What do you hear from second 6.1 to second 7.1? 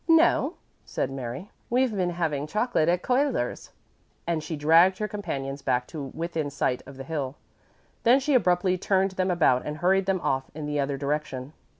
within sight of the